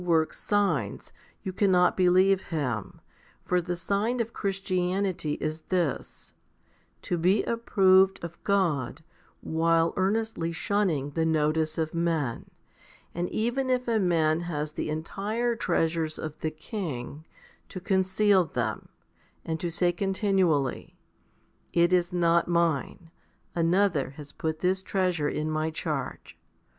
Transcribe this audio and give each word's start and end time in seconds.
Even 0.01 0.07
if 0.07 0.09
he 0.09 0.15
works 0.17 0.39
signs 0.39 1.13
you 1.43 1.53
cannot 1.53 1.95
believe 1.95 2.41
him, 2.47 3.01
for 3.45 3.61
the 3.61 3.75
sign 3.75 4.19
of 4.19 4.33
Christianity 4.33 5.33
is 5.35 5.61
this, 5.69 6.33
to 7.03 7.19
be 7.19 7.43
approved 7.43 8.17
of 8.23 8.43
God 8.43 9.03
while 9.41 9.93
earnestly 9.95 10.51
shunning 10.51 11.11
the 11.11 11.23
notice 11.23 11.77
of 11.77 11.93
men, 11.93 12.49
and 13.13 13.29
even 13.29 13.69
if 13.69 13.87
a 13.87 13.99
man 13.99 14.39
has 14.39 14.71
the 14.71 14.89
entire 14.89 15.55
treasures 15.55 16.17
of 16.17 16.39
the 16.39 16.49
King, 16.49 17.23
to 17.69 17.79
conceal 17.79 18.45
them, 18.45 18.89
and 19.45 19.59
to 19.59 19.69
say 19.69 19.91
continually," 19.91 20.97
It 21.73 21.93
is 21.93 22.11
not 22.11 22.47
mine; 22.47 23.11
another 23.53 24.09
has 24.17 24.31
put 24.31 24.61
this 24.61 24.81
treasure 24.81 25.29
in 25.29 25.51
my 25.51 25.69
charge. 25.69 26.39